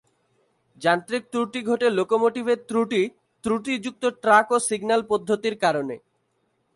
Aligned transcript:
যান্ত্রিক 0.81 1.23
ত্রুটি 1.31 1.59
ঘটে 1.69 1.87
লোকোমোটিভের 1.99 2.59
ত্রুটি, 2.69 3.01
ত্রুটিযুক্ত 3.43 4.03
ট্র্যাক 4.23 4.47
ও 4.55 4.57
সিগন্যাল 4.67 5.01
পদ্ধতির 5.11 5.55
কারণে। 5.63 5.95